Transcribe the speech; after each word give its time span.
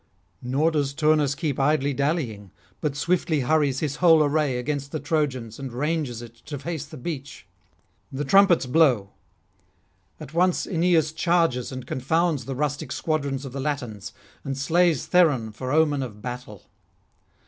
Nor 0.41 0.71
does 0.71 0.95
Turnus 0.95 1.35
keep 1.35 1.59
idly 1.59 1.93
dallying, 1.93 2.49
but 2.79 2.95
swiftly 2.95 3.41
hurries 3.41 3.81
his 3.81 3.97
whole 3.97 4.23
array 4.23 4.57
against 4.57 4.91
the 4.91 4.99
Trojans 4.99 5.59
and 5.59 5.71
ranges 5.71 6.23
it 6.23 6.33
to 6.47 6.57
face 6.57 6.85
the 6.87 6.97
beach. 6.97 7.45
The 8.11 8.25
trumpets 8.25 8.65
blow. 8.65 9.11
At 10.19 10.33
once 10.33 10.65
Aeneas 10.65 11.11
charges 11.13 11.71
and 11.71 11.85
confounds 11.85 12.45
the 12.45 12.55
rustic 12.55 12.91
squadrons 12.91 13.45
of 13.45 13.53
the 13.53 13.59
Latins, 13.61 14.11
and 14.43 14.57
slays 14.57 15.05
Theron 15.05 15.51
for 15.51 15.71
omen 15.71 16.01
of 16.01 16.19
battle. 16.19 16.63